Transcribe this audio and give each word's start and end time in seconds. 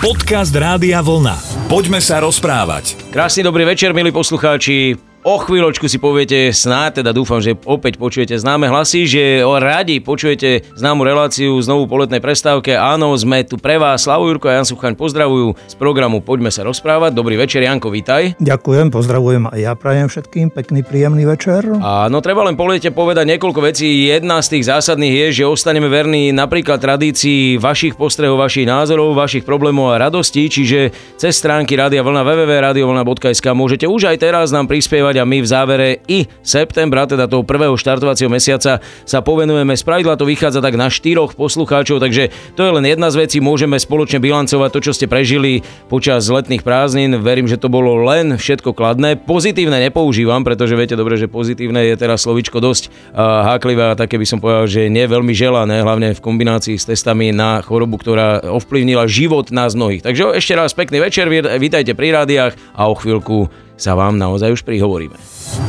Podcast 0.00 0.56
Rádia 0.56 1.04
Vlna. 1.04 1.68
Poďme 1.68 2.00
sa 2.00 2.24
rozprávať. 2.24 2.96
Krásny 3.12 3.44
dobrý 3.44 3.68
večer, 3.68 3.92
milí 3.92 4.08
poslucháči. 4.08 4.96
O 5.20 5.36
chvíľočku 5.36 5.84
si 5.84 6.00
poviete, 6.00 6.48
snáď 6.48 7.04
teda 7.04 7.12
dúfam, 7.12 7.44
že 7.44 7.52
opäť 7.68 8.00
počujete 8.00 8.40
známe 8.40 8.72
hlasy, 8.72 9.04
že 9.04 9.44
radi 9.44 10.00
počujete 10.00 10.64
známu 10.80 11.04
reláciu 11.04 11.60
znovu 11.60 11.84
po 11.84 12.00
letnej 12.00 12.24
prestávke. 12.24 12.72
Áno, 12.72 13.12
sme 13.20 13.44
tu 13.44 13.60
pre 13.60 13.76
vás. 13.76 14.08
Slavu 14.08 14.32
Jurko 14.32 14.48
a 14.48 14.56
Jan 14.56 14.64
Suchaň 14.64 14.96
pozdravujú 14.96 15.60
z 15.68 15.74
programu 15.76 16.24
Poďme 16.24 16.48
sa 16.48 16.64
rozprávať. 16.64 17.12
Dobrý 17.12 17.36
večer, 17.36 17.60
Janko, 17.60 17.92
vítaj. 17.92 18.40
Ďakujem, 18.40 18.88
pozdravujem 18.88 19.44
aj 19.52 19.60
ja 19.60 19.76
prajem 19.76 20.08
všetkým 20.08 20.56
pekný, 20.56 20.80
príjemný 20.80 21.28
večer. 21.28 21.68
Áno, 21.68 22.24
treba 22.24 22.48
len 22.48 22.56
po 22.56 22.64
lete 22.64 22.88
povedať 22.88 23.28
niekoľko 23.28 23.60
vecí. 23.60 24.08
Jedna 24.08 24.40
z 24.40 24.56
tých 24.56 24.72
zásadných 24.72 25.28
je, 25.28 25.44
že 25.44 25.52
ostaneme 25.52 25.92
verní 25.92 26.32
napríklad 26.32 26.80
tradícii 26.80 27.60
vašich 27.60 27.92
postrehov, 27.92 28.40
vašich 28.40 28.64
názorov, 28.64 29.12
vašich 29.12 29.44
problémov 29.44 29.92
a 29.92 30.00
radostí, 30.00 30.48
čiže 30.48 30.96
cez 31.20 31.36
stránky 31.36 31.76
Rádia 31.76 32.00
Vlna 32.00 32.24
www.radiovlna.sk 32.24 33.44
môžete 33.52 33.84
už 33.84 34.08
aj 34.08 34.16
teraz 34.16 34.48
nám 34.48 34.64
prispievať 34.64 35.09
pokračovať 35.10 35.16
a 35.18 35.24
my 35.26 35.38
v 35.42 35.48
závere 35.48 35.88
i 36.06 36.18
septembra, 36.42 37.06
teda 37.06 37.26
toho 37.26 37.42
prvého 37.42 37.74
štartovacieho 37.74 38.30
mesiaca 38.30 38.78
sa 38.82 39.18
povenujeme. 39.20 39.74
Spravidla 39.74 40.14
to 40.14 40.28
vychádza 40.28 40.62
tak 40.62 40.78
na 40.78 40.86
štyroch 40.86 41.34
poslucháčov, 41.34 41.98
takže 41.98 42.30
to 42.54 42.62
je 42.62 42.70
len 42.70 42.86
jedna 42.86 43.10
z 43.10 43.26
vecí. 43.26 43.38
Môžeme 43.42 43.76
spoločne 43.76 44.22
bilancovať 44.22 44.70
to, 44.70 44.80
čo 44.80 44.92
ste 44.94 45.10
prežili 45.10 45.66
počas 45.90 46.30
letných 46.30 46.62
prázdnin. 46.62 47.18
Verím, 47.18 47.50
že 47.50 47.58
to 47.58 47.66
bolo 47.66 47.98
len 48.06 48.38
všetko 48.38 48.72
kladné. 48.76 49.18
Pozitívne 49.18 49.82
nepoužívam, 49.90 50.46
pretože 50.46 50.78
viete 50.78 50.94
dobre, 50.94 51.18
že 51.18 51.26
pozitívne 51.26 51.90
je 51.90 51.94
teraz 51.98 52.22
slovičko 52.22 52.62
dosť 52.62 52.92
háklivé 53.16 53.92
a 53.92 53.98
také 53.98 54.14
by 54.20 54.26
som 54.26 54.38
povedal, 54.38 54.70
že 54.70 54.86
nie 54.86 55.04
veľmi 55.10 55.34
želané, 55.34 55.82
hlavne 55.82 56.14
v 56.14 56.20
kombinácii 56.22 56.78
s 56.78 56.86
testami 56.86 57.34
na 57.34 57.64
chorobu, 57.64 57.98
ktorá 57.98 58.44
ovplyvnila 58.46 59.10
život 59.10 59.50
nás 59.50 59.74
mnohých. 59.74 60.04
Takže 60.04 60.38
ešte 60.38 60.54
raz 60.54 60.76
pekný 60.76 61.02
večer, 61.02 61.26
vítajte 61.58 61.96
pri 61.96 62.14
rádiách 62.14 62.52
a 62.76 62.86
o 62.86 62.94
chvíľku 62.94 63.50
sa 63.80 63.96
vám 63.96 64.20
naozaj 64.20 64.52
už 64.52 64.62
prihovoríme. 64.62 65.16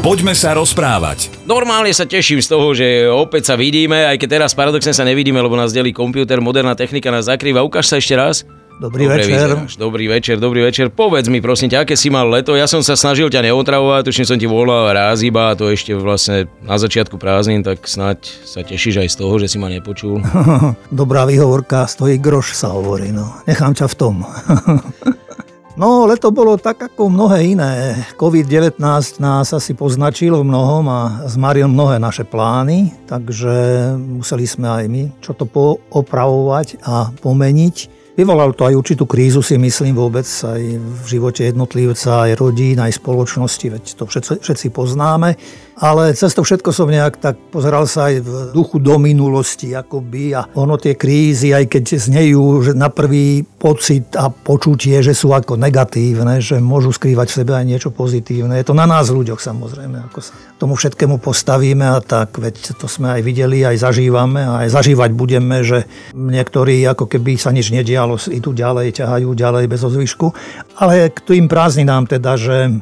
Poďme 0.05 0.35
sa 0.35 0.53
rozprávať. 0.53 1.31
Normálne 1.47 1.89
sa 1.95 2.05
teším 2.05 2.43
z 2.43 2.47
toho, 2.51 2.67
že 2.75 3.07
opäť 3.09 3.49
sa 3.49 3.55
vidíme, 3.57 4.05
aj 4.11 4.19
keď 4.21 4.29
teraz 4.37 4.51
paradoxne 4.53 4.93
sa 4.93 5.07
nevidíme, 5.07 5.39
lebo 5.39 5.57
nás 5.57 5.73
delí 5.73 5.95
počítač, 5.95 6.37
moderná 6.43 6.75
technika 6.75 7.09
nás 7.09 7.25
zakrýva. 7.25 7.65
Ukáž 7.65 7.89
sa 7.89 7.97
ešte 7.97 8.13
raz. 8.13 8.43
Dobrý 8.81 9.05
Dobre 9.05 9.21
večer. 9.21 9.29
Vyzeráš. 9.29 9.71
Dobrý 9.77 10.05
večer, 10.09 10.35
dobrý 10.41 10.61
večer. 10.65 10.89
Povedz 10.89 11.29
mi 11.29 11.37
prosím 11.37 11.69
ťa, 11.69 11.85
aké 11.85 11.93
si 11.93 12.09
mal 12.09 12.25
leto? 12.25 12.57
Ja 12.57 12.65
som 12.65 12.81
sa 12.81 12.97
snažil 12.97 13.29
ťa 13.29 13.45
neotravovať, 13.45 14.09
tuším 14.09 14.25
som 14.25 14.37
ti 14.41 14.49
volal 14.49 14.89
raz 14.89 15.21
iba 15.21 15.53
a 15.53 15.57
to 15.57 15.69
ešte 15.69 15.93
vlastne 15.93 16.49
na 16.65 16.81
začiatku 16.81 17.21
prázdnin, 17.21 17.61
tak 17.61 17.85
snáď 17.85 18.25
sa 18.41 18.65
tešíš 18.65 19.05
aj 19.05 19.09
z 19.13 19.15
toho, 19.21 19.37
že 19.37 19.53
si 19.53 19.61
ma 19.61 19.69
nepočul. 19.69 20.25
Dobrá 20.89 21.29
výhovorka, 21.29 21.85
stojí 21.85 22.17
groš 22.17 22.57
sa 22.57 22.73
hovorí, 22.73 23.13
no. 23.13 23.29
Nechám 23.45 23.77
ťa 23.77 23.85
v 23.85 23.95
tom. 24.01 24.15
No, 25.79 26.03
leto 26.03 26.35
bolo 26.35 26.59
tak 26.59 26.83
ako 26.83 27.07
mnohé 27.07 27.55
iné. 27.55 27.95
COVID-19 28.19 28.75
nás 29.23 29.55
asi 29.55 29.71
poznačil 29.71 30.35
v 30.35 30.43
mnohom 30.43 30.83
a 30.91 31.23
zmaril 31.31 31.71
mnohé 31.71 31.95
naše 31.95 32.27
plány, 32.27 32.91
takže 33.07 33.49
museli 33.95 34.43
sme 34.43 34.67
aj 34.67 34.85
my 34.91 35.03
čo 35.23 35.31
to 35.31 35.47
poopravovať 35.47 36.83
a 36.83 37.15
pomeniť. 37.23 37.75
Vyvolalo 38.19 38.51
to 38.51 38.67
aj 38.67 38.75
určitú 38.75 39.07
krízu, 39.07 39.39
si 39.39 39.55
myslím 39.55 39.95
vôbec 39.95 40.27
aj 40.27 40.59
v 40.75 41.05
živote 41.07 41.47
jednotlivca, 41.47 42.27
aj 42.27 42.35
rodín, 42.35 42.75
aj 42.83 42.99
spoločnosti, 42.99 43.71
veď 43.71 43.83
to 43.95 44.03
všetci 44.43 44.67
poznáme. 44.75 45.39
Ale 45.79 46.11
cez 46.11 46.35
to 46.35 46.43
všetko 46.43 46.69
som 46.75 46.91
nejak 46.91 47.21
tak 47.21 47.35
pozeral 47.53 47.87
sa 47.87 48.11
aj 48.11 48.15
v 48.21 48.31
duchu 48.51 48.77
do 48.83 48.99
minulosti, 48.99 49.71
akoby. 49.71 50.35
A 50.35 50.45
ono 50.57 50.75
tie 50.75 50.99
krízy, 50.99 51.55
aj 51.55 51.71
keď 51.71 51.83
znejú 51.95 52.43
že 52.61 52.71
na 52.75 52.91
prvý 52.91 53.45
pocit 53.45 54.13
a 54.19 54.27
počutie, 54.27 54.99
že 54.99 55.15
sú 55.15 55.31
ako 55.31 55.55
negatívne, 55.55 56.43
že 56.43 56.59
môžu 56.59 56.91
skrývať 56.91 57.27
v 57.31 57.37
sebe 57.41 57.51
aj 57.55 57.65
niečo 57.65 57.89
pozitívne. 57.89 58.59
Je 58.59 58.67
to 58.67 58.75
na 58.75 58.89
nás 58.89 59.07
ľuďoch 59.09 59.39
samozrejme, 59.39 60.11
ako 60.11 60.19
sa 60.19 60.33
tomu 60.61 60.77
všetkému 60.77 61.17
postavíme 61.17 61.89
a 61.89 61.97
tak, 62.05 62.37
veď 62.37 62.77
to 62.77 62.85
sme 62.85 63.17
aj 63.17 63.21
videli, 63.25 63.65
aj 63.65 63.81
zažívame 63.81 64.45
a 64.45 64.61
aj 64.61 64.77
zažívať 64.77 65.09
budeme, 65.09 65.65
že 65.65 65.89
niektorí 66.13 66.85
ako 66.85 67.09
keby 67.09 67.33
sa 67.41 67.49
nič 67.49 67.73
nedialo, 67.73 68.21
idú 68.29 68.53
ďalej, 68.53 69.01
ťahajú 69.01 69.33
ďalej 69.33 69.65
bez 69.65 69.81
ozvyšku. 69.81 70.29
Ale 70.77 71.09
k 71.09 71.17
tým 71.25 71.49
prázdninám 71.49 72.05
teda, 72.05 72.37
že 72.37 72.77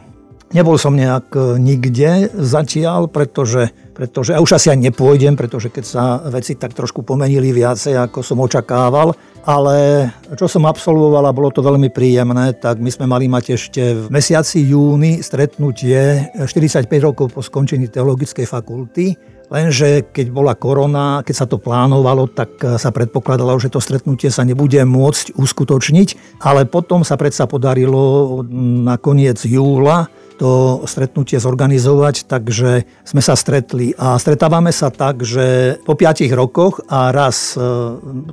Nebol 0.50 0.82
som 0.82 0.98
nejak 0.98 1.30
e, 1.38 1.62
nikde 1.62 2.34
zatiaľ, 2.34 3.06
pretože, 3.06 3.70
pretože 3.94 4.34
a 4.34 4.42
už 4.42 4.58
asi 4.58 4.74
aj 4.74 4.82
nepôjdem, 4.82 5.38
pretože 5.38 5.70
keď 5.70 5.86
sa 5.86 6.18
veci 6.26 6.58
tak 6.58 6.74
trošku 6.74 7.06
pomenili 7.06 7.54
viacej, 7.54 7.94
ako 7.94 8.26
som 8.26 8.42
očakával, 8.42 9.14
ale 9.46 10.10
čo 10.34 10.50
som 10.50 10.66
absolvoval 10.66 11.30
a 11.30 11.38
bolo 11.38 11.54
to 11.54 11.62
veľmi 11.62 11.94
príjemné, 11.94 12.58
tak 12.58 12.82
my 12.82 12.90
sme 12.90 13.06
mali 13.06 13.30
mať 13.30 13.46
ešte 13.62 13.82
v 13.94 14.06
mesiaci 14.10 14.66
júni 14.66 15.22
stretnutie 15.22 16.34
45 16.34 16.90
rokov 16.98 17.30
po 17.30 17.46
skončení 17.46 17.86
teologickej 17.86 18.46
fakulty, 18.50 19.38
Lenže 19.50 20.14
keď 20.14 20.30
bola 20.30 20.54
korona, 20.54 21.26
keď 21.26 21.34
sa 21.36 21.50
to 21.50 21.58
plánovalo, 21.58 22.30
tak 22.30 22.54
sa 22.78 22.94
predpokladalo, 22.94 23.58
že 23.58 23.74
to 23.74 23.82
stretnutie 23.82 24.30
sa 24.30 24.46
nebude 24.46 24.78
môcť 24.78 25.34
uskutočniť, 25.34 26.38
ale 26.46 26.70
potom 26.70 27.02
sa 27.02 27.18
predsa 27.18 27.50
podarilo 27.50 28.46
na 28.86 29.02
koniec 29.02 29.42
júla 29.42 30.06
to 30.40 30.82
stretnutie 30.88 31.36
zorganizovať, 31.36 32.24
takže 32.24 32.88
sme 33.04 33.22
sa 33.22 33.36
stretli. 33.36 33.92
A 34.00 34.16
stretávame 34.16 34.72
sa 34.72 34.88
tak, 34.88 35.28
že 35.28 35.76
po 35.84 36.00
piatich 36.00 36.32
rokoch 36.32 36.80
a 36.88 37.12
raz 37.12 37.60
e, 37.60 37.62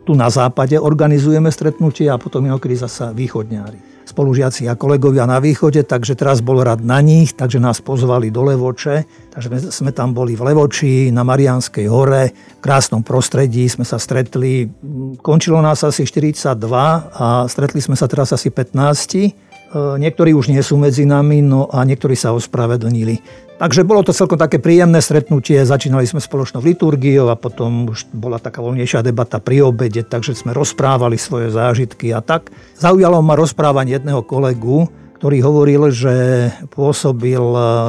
tu 0.07 0.15
na 0.15 0.31
západe 0.31 0.79
organizujeme 0.79 1.51
stretnutie 1.51 2.07
a 2.07 2.15
potom 2.15 2.47
inokedy 2.47 2.79
zasa 2.79 3.11
východňári. 3.11 3.99
Spolužiaci 4.07 4.71
a 4.71 4.79
kolegovia 4.79 5.27
na 5.27 5.43
východe, 5.43 5.83
takže 5.83 6.15
teraz 6.15 6.39
bol 6.39 6.63
rad 6.63 6.79
na 6.79 7.03
nich, 7.03 7.35
takže 7.35 7.59
nás 7.59 7.83
pozvali 7.83 8.31
do 8.31 8.47
Levoče, 8.47 9.03
takže 9.35 9.75
sme 9.75 9.91
tam 9.91 10.15
boli 10.15 10.39
v 10.39 10.47
Levoči, 10.47 11.11
na 11.11 11.27
Marianskej 11.27 11.91
hore, 11.91 12.31
v 12.31 12.61
krásnom 12.63 13.03
prostredí 13.03 13.67
sme 13.67 13.83
sa 13.83 13.99
stretli, 13.99 14.71
končilo 15.19 15.59
nás 15.59 15.83
asi 15.83 16.07
42 16.07 16.55
a 17.19 17.51
stretli 17.51 17.83
sme 17.83 17.99
sa 17.99 18.07
teraz 18.07 18.31
asi 18.31 18.47
15 18.47 19.46
E, 19.46 19.46
niektorí 19.75 20.37
už 20.37 20.53
nie 20.53 20.63
sú 20.63 20.79
medzi 20.79 21.09
nami, 21.09 21.43
no 21.43 21.67
a 21.71 21.83
niektorí 21.83 22.15
sa 22.15 22.37
ospravedlnili. 22.37 23.47
Takže 23.57 23.89
bolo 23.89 24.05
to 24.05 24.13
celkom 24.13 24.37
také 24.37 24.61
príjemné 24.61 25.01
stretnutie, 25.01 25.65
začínali 25.65 26.05
sme 26.05 26.21
spoločnou 26.21 26.61
liturgiou 26.61 27.33
a 27.33 27.41
potom 27.41 27.89
už 27.89 28.05
bola 28.13 28.37
taká 28.37 28.61
voľnejšia 28.61 29.01
debata 29.01 29.41
pri 29.41 29.65
obede, 29.65 30.05
takže 30.05 30.37
sme 30.37 30.53
rozprávali 30.53 31.17
svoje 31.17 31.49
zážitky 31.49 32.13
a 32.13 32.21
tak. 32.21 32.53
Zaujalo 32.77 33.25
ma 33.25 33.33
rozprávanie 33.33 33.97
jedného 33.97 34.21
kolegu, 34.29 34.93
ktorý 35.17 35.41
hovoril, 35.41 35.89
že 35.89 36.15
pôsobil 36.69 37.41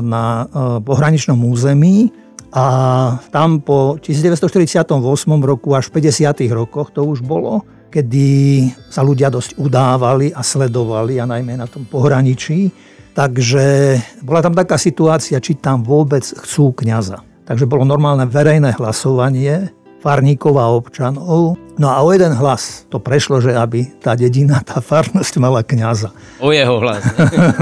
na 0.07 0.47
e, 0.47 0.79
pohraničnom 0.87 1.35
území 1.43 2.15
a 2.55 2.65
tam 3.35 3.59
po 3.59 3.99
1948 3.99 4.87
roku 5.43 5.75
až 5.75 5.91
v 5.91 5.99
50. 5.99 6.47
rokoch 6.55 6.95
to 6.95 7.03
už 7.03 7.19
bolo, 7.27 7.67
kedy 7.89 8.27
sa 8.91 9.01
ľudia 9.01 9.31
dosť 9.31 9.57
udávali 9.57 10.31
a 10.35 10.43
sledovali, 10.43 11.17
a 11.17 11.25
najmä 11.25 11.57
na 11.57 11.67
tom 11.67 11.87
pohraničí. 11.87 12.69
Takže 13.17 13.97
bola 14.21 14.45
tam 14.45 14.53
taká 14.53 14.77
situácia, 14.77 15.41
či 15.41 15.57
tam 15.57 15.81
vôbec 15.81 16.21
chcú 16.21 16.69
kňaza. 16.77 17.25
Takže 17.49 17.65
bolo 17.65 17.87
normálne 17.87 18.29
verejné 18.29 18.77
hlasovanie 18.77 19.73
farníkov 19.97 20.53
a 20.61 20.69
občanov. 20.69 21.57
No 21.77 21.87
a 21.89 22.01
o 22.05 22.09
jeden 22.13 22.33
hlas 22.37 22.85
to 22.89 23.01
prešlo, 23.01 23.41
že 23.41 23.57
aby 23.57 23.89
tá 23.97 24.13
dedina, 24.13 24.61
tá 24.69 24.77
farnosť 24.77 25.33
mala 25.41 25.65
kňaza. 25.65 26.13
O 26.37 26.53
jeho 26.53 26.77
hlas. 26.77 27.01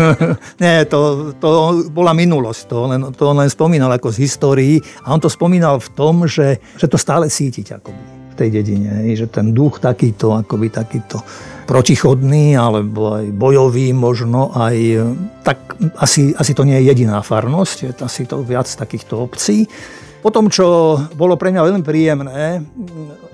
Nie, 0.63 0.83
to, 0.87 1.31
to 1.39 1.49
bola 1.91 2.11
minulosť. 2.11 2.61
To 2.67 2.77
len, 2.91 3.01
to 3.15 3.23
len 3.31 3.47
spomínal 3.47 3.91
ako 3.95 4.11
z 4.11 4.27
histórii. 4.27 4.75
A 5.07 5.15
on 5.15 5.23
to 5.23 5.31
spomínal 5.31 5.79
v 5.79 5.89
tom, 5.95 6.27
že, 6.27 6.59
že 6.75 6.91
to 6.91 6.99
stále 6.99 7.31
cítiť 7.31 7.79
akoby 7.79 8.14
tej 8.35 8.49
dedine. 8.61 9.07
Že 9.15 9.27
ten 9.31 9.47
duch 9.55 9.79
takýto, 9.79 10.35
akoby 10.35 10.67
takýto 10.69 11.23
protichodný 11.65 12.53
alebo 12.53 13.17
aj 13.17 13.25
bojový 13.33 13.89
možno 13.91 14.53
aj, 14.53 14.77
tak 15.41 15.79
asi, 15.97 16.35
asi 16.37 16.53
to 16.53 16.61
nie 16.61 16.77
je 16.77 16.93
jediná 16.93 17.25
farnosť, 17.25 17.77
je 17.81 17.91
asi 18.05 18.29
to 18.29 18.45
viac 18.45 18.69
takýchto 18.69 19.17
obcí. 19.17 19.65
Po 20.21 20.33
tom, 20.33 20.49
čo 20.49 20.97
bolo 21.13 21.37
pre 21.37 21.53
mňa 21.53 21.65
veľmi 21.69 21.85
príjemné, 21.85 22.65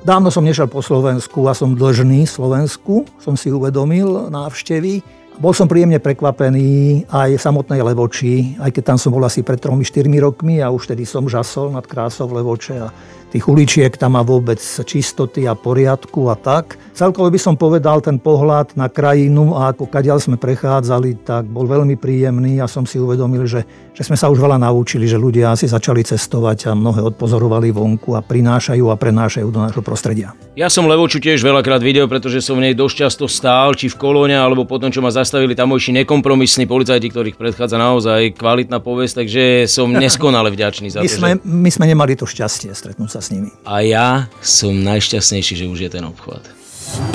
dávno 0.03 0.27
som 0.27 0.43
nešiel 0.43 0.67
po 0.67 0.83
Slovensku 0.83 1.47
a 1.47 1.55
som 1.55 1.75
dlžný 1.75 2.27
Slovensku, 2.27 3.07
som 3.19 3.39
si 3.39 3.47
uvedomil 3.47 4.27
návštevy 4.27 5.20
Bol 5.41 5.57
som 5.57 5.65
príjemne 5.65 5.97
prekvapený 5.97 7.09
aj 7.09 7.41
samotnej 7.41 7.81
Levoči, 7.81 8.61
aj 8.61 8.77
keď 8.77 8.93
tam 8.93 8.97
som 9.01 9.09
bol 9.09 9.25
asi 9.25 9.41
pred 9.41 9.57
3-4 9.57 10.05
rokmi 10.21 10.61
a 10.61 10.69
už 10.69 10.93
tedy 10.93 11.01
som 11.01 11.25
žasol 11.25 11.73
nad 11.73 11.81
krásou 11.81 12.29
Levoče 12.29 12.77
a 12.77 12.93
tých 13.31 13.47
uličiek 13.47 13.95
tam 13.95 14.19
má 14.19 14.27
vôbec 14.27 14.59
čistoty 14.59 15.47
a 15.47 15.55
poriadku 15.55 16.27
a 16.27 16.35
tak. 16.35 16.75
Celkovo 16.91 17.31
by 17.31 17.39
som 17.39 17.55
povedal 17.55 18.03
ten 18.03 18.19
pohľad 18.19 18.75
na 18.75 18.91
krajinu 18.91 19.55
a 19.55 19.71
ako 19.71 19.87
kadiaľ 19.87 20.19
sme 20.19 20.35
prechádzali, 20.35 21.23
tak 21.23 21.47
bol 21.47 21.63
veľmi 21.63 21.95
príjemný 21.95 22.59
a 22.59 22.67
som 22.67 22.83
si 22.83 22.99
uvedomil, 22.99 23.47
že, 23.47 23.63
že 23.95 24.03
sme 24.03 24.19
sa 24.19 24.27
už 24.27 24.35
veľa 24.35 24.59
naučili, 24.59 25.07
že 25.07 25.15
ľudia 25.15 25.55
asi 25.55 25.63
začali 25.63 26.03
cestovať 26.03 26.69
a 26.69 26.71
mnohé 26.75 26.99
odpozorovali 27.15 27.71
vonku 27.71 28.13
a 28.13 28.21
prinášajú 28.21 28.91
a 28.91 28.99
prenášajú 28.99 29.47
do 29.47 29.63
nášho 29.63 29.79
prostredia. 29.81 30.35
Ja 30.59 30.67
som 30.67 30.83
Levoču 30.83 31.23
tiež 31.23 31.39
veľakrát 31.39 31.79
videl, 31.79 32.11
pretože 32.11 32.43
som 32.43 32.59
v 32.59 32.67
nej 32.67 32.75
dosť 32.75 33.07
často 33.07 33.25
stál, 33.31 33.71
či 33.79 33.87
v 33.87 33.95
kolóne, 33.95 34.35
alebo 34.35 34.67
potom, 34.67 34.91
čo 34.91 34.99
ma 34.99 35.07
zastavili 35.31 35.55
tamojší 35.55 36.03
nekompromisní 36.03 36.67
policajti, 36.67 37.07
ktorých 37.07 37.39
predchádza 37.39 37.79
naozaj 37.79 38.35
kvalitná 38.35 38.83
povesť, 38.83 39.23
takže 39.23 39.63
som 39.71 39.87
neskonale 40.03 40.51
vďačný 40.51 40.91
za 40.91 40.99
my 40.99 41.07
to. 41.07 41.15
Sme, 41.15 41.31
že... 41.39 41.47
my 41.47 41.69
sme 41.71 41.85
nemali 41.87 42.19
to 42.19 42.27
šťastie 42.27 42.75
stretnúť 42.75 43.15
sa 43.15 43.23
s 43.23 43.31
nimi. 43.31 43.47
A 43.63 43.79
ja 43.79 44.27
som 44.43 44.75
najšťastnejší, 44.75 45.63
že 45.63 45.65
už 45.71 45.87
je 45.87 45.89
ten 45.95 46.03
obchod. 46.03 46.43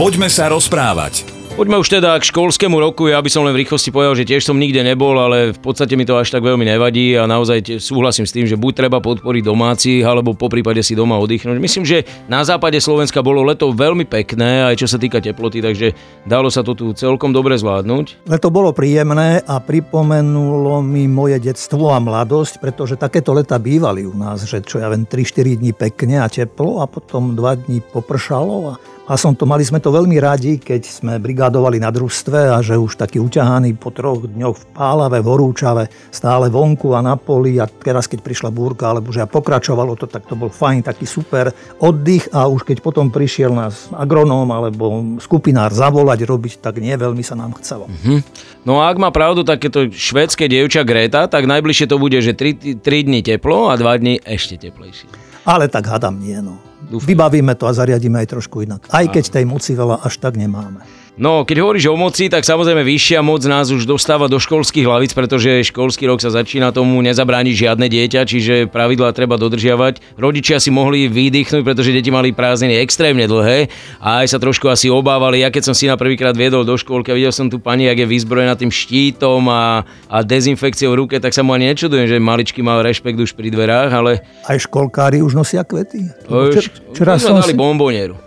Poďme 0.01 0.33
sa 0.33 0.49
rozprávať. 0.49 1.36
Poďme 1.56 1.81
už 1.81 1.88
teda 1.88 2.20
k 2.20 2.29
školskému 2.37 2.76
roku. 2.76 3.08
Ja 3.08 3.25
by 3.25 3.32
som 3.32 3.41
len 3.41 3.56
v 3.56 3.64
rýchlosti 3.64 3.88
povedal, 3.88 4.12
že 4.12 4.29
tiež 4.29 4.44
som 4.44 4.61
nikde 4.61 4.85
nebol, 4.85 5.17
ale 5.17 5.56
v 5.56 5.61
podstate 5.64 5.97
mi 5.97 6.05
to 6.05 6.20
až 6.20 6.29
tak 6.29 6.44
veľmi 6.44 6.69
nevadí 6.69 7.17
a 7.17 7.25
naozaj 7.25 7.81
súhlasím 7.81 8.29
s 8.29 8.37
tým, 8.37 8.44
že 8.44 8.61
buď 8.61 8.85
treba 8.85 9.00
podporiť 9.00 9.41
domácich, 9.41 10.05
alebo 10.05 10.37
po 10.37 10.53
prípade 10.53 10.85
si 10.85 10.93
doma 10.93 11.17
oddychnúť. 11.17 11.56
Myslím, 11.56 11.88
že 11.88 12.05
na 12.29 12.44
západe 12.44 12.76
Slovenska 12.76 13.25
bolo 13.25 13.41
leto 13.41 13.73
veľmi 13.73 14.05
pekné, 14.05 14.69
aj 14.69 14.85
čo 14.85 14.85
sa 14.85 15.00
týka 15.00 15.17
teploty, 15.25 15.64
takže 15.64 15.97
dalo 16.29 16.53
sa 16.53 16.61
to 16.61 16.76
tu 16.76 16.93
celkom 16.93 17.32
dobre 17.32 17.56
zvládnuť. 17.56 18.29
Leto 18.29 18.52
bolo 18.52 18.76
príjemné 18.76 19.41
a 19.41 19.56
pripomenulo 19.56 20.85
mi 20.85 21.09
moje 21.09 21.41
detstvo 21.41 21.88
a 21.88 21.97
mladosť, 21.97 22.61
pretože 22.61 23.00
takéto 23.00 23.32
leta 23.32 23.56
bývali 23.56 24.05
u 24.05 24.12
nás, 24.12 24.44
že 24.44 24.61
čo 24.61 24.76
ja 24.76 24.93
viem, 24.93 25.09
3-4 25.09 25.56
dní 25.56 25.73
pekne 25.73 26.20
a 26.20 26.29
teplo 26.29 26.85
a 26.85 26.87
potom 26.87 27.32
2 27.32 27.64
dní 27.64 27.81
popršalo 27.81 28.76
a 28.76 28.96
a 29.06 29.14
som 29.14 29.38
to, 29.38 29.47
mali 29.47 29.62
sme 29.62 29.79
to 29.79 29.94
veľmi 29.94 30.19
radi, 30.19 30.58
keď 30.58 30.82
sme 30.82 31.12
brigádovali 31.23 31.79
na 31.79 31.94
družstve 31.94 32.50
a 32.50 32.58
že 32.58 32.75
už 32.75 32.99
taký 32.99 33.23
uťahaný 33.23 33.79
po 33.79 33.94
troch 33.94 34.26
dňoch 34.26 34.56
v 34.58 34.64
Pálave, 34.75 35.23
v 35.23 35.31
Horúčave, 35.31 35.85
stále 36.11 36.50
vonku 36.50 36.91
a 36.91 37.00
na 37.06 37.14
poli 37.14 37.62
a 37.62 37.70
teraz 37.70 38.11
keď 38.11 38.26
prišla 38.26 38.50
búrka, 38.50 38.91
alebo 38.91 39.14
že 39.14 39.23
pokračovalo 39.31 39.94
to, 39.94 40.11
tak 40.11 40.26
to 40.26 40.35
bol 40.35 40.50
fajn, 40.50 40.82
taký 40.82 41.06
super 41.06 41.55
oddych 41.79 42.26
a 42.35 42.50
už 42.50 42.67
keď 42.67 42.82
potom 42.82 43.14
prišiel 43.14 43.55
nás 43.55 43.87
agronóm 43.94 44.50
alebo 44.50 45.14
skupinár 45.23 45.70
zavolať, 45.70 46.26
robiť, 46.26 46.52
tak 46.59 46.82
nie 46.82 46.99
veľmi 46.99 47.23
sa 47.23 47.38
nám 47.38 47.55
chcelo. 47.62 47.87
Mm-hmm. 47.87 48.19
No 48.67 48.82
a 48.82 48.91
ak 48.91 48.99
má 48.99 49.14
pravdu 49.14 49.47
takéto 49.47 49.87
švedské 49.87 50.50
dievča 50.50 50.82
Greta, 50.82 51.31
tak 51.31 51.47
najbližšie 51.47 51.87
to 51.87 52.02
bude, 52.02 52.19
že 52.19 52.35
3, 52.35 52.82
3 52.82 53.06
dní 53.06 53.23
teplo 53.23 53.70
a 53.70 53.79
2 53.79 54.02
dní 54.02 54.14
ešte 54.26 54.59
teplejšie. 54.59 55.25
Ale 55.47 55.71
tak 55.71 55.87
hadam 55.87 56.19
nie, 56.19 56.43
no. 56.43 56.59
Dúfam. 56.91 57.07
Vybavíme 57.07 57.55
to 57.55 57.71
a 57.71 57.73
zariadíme 57.75 58.19
aj 58.23 58.29
trošku 58.35 58.67
inak. 58.67 58.87
Aj 58.91 59.07
keď 59.07 59.41
tej 59.41 59.45
moci 59.47 59.79
veľa 59.79 60.03
až 60.03 60.19
tak 60.19 60.35
nemáme. 60.35 60.83
No, 61.17 61.49
keď 61.49 61.65
hovoríš 61.65 61.89
o 61.89 61.97
moci, 61.97 62.29
tak 62.29 62.45
samozrejme 62.45 62.85
vyššia 62.85 63.25
moc 63.25 63.41
nás 63.49 63.73
už 63.73 63.89
dostáva 63.89 64.29
do 64.29 64.37
školských 64.37 64.85
hlavic, 64.85 65.17
pretože 65.17 65.65
školský 65.73 66.05
rok 66.05 66.21
sa 66.21 66.29
začína 66.29 66.77
tomu 66.77 67.01
nezabrániť 67.01 67.57
žiadne 67.57 67.89
dieťa, 67.89 68.21
čiže 68.29 68.55
pravidlá 68.69 69.17
treba 69.17 69.41
dodržiavať. 69.41 70.21
Rodičia 70.21 70.61
si 70.61 70.69
mohli 70.69 71.09
vydýchnuť, 71.09 71.65
pretože 71.65 71.97
deti 71.97 72.13
mali 72.13 72.37
prázdniny 72.37 72.77
extrémne 72.85 73.25
dlhé 73.25 73.73
a 73.97 74.21
aj 74.21 74.37
sa 74.37 74.37
trošku 74.37 74.69
asi 74.69 74.93
obávali. 74.93 75.41
Ja 75.41 75.49
keď 75.49 75.73
som 75.73 75.75
si 75.75 75.89
na 75.89 75.97
prvýkrát 75.97 76.37
viedol 76.37 76.69
do 76.69 76.77
škôlky 76.77 77.09
a 77.09 77.17
videl 77.17 77.33
som 77.33 77.49
tu 77.49 77.65
pani, 77.65 77.89
jak 77.89 77.97
je 77.97 78.12
vyzbrojená 78.12 78.53
tým 78.53 78.69
štítom 78.69 79.41
a, 79.49 79.89
a 80.12 80.17
dezinfekciou 80.21 80.93
v 80.93 81.01
ruke, 81.01 81.17
tak 81.17 81.33
sa 81.33 81.41
mu 81.41 81.57
ani 81.57 81.73
nečudujem, 81.73 82.12
že 82.12 82.21
maličky 82.21 82.61
mal 82.61 82.85
rešpekt 82.85 83.17
už 83.17 83.33
pri 83.33 83.49
dverách, 83.49 83.89
ale... 83.89 84.21
Aj 84.45 84.61
školkári 84.61 85.25
už 85.25 85.33
nosia 85.33 85.65
kvety. 85.65 86.12
Už, 86.29 86.93
Včera 86.93 87.17
som 87.17 87.41
si... 87.41 87.57
bombonieru. 87.57 88.21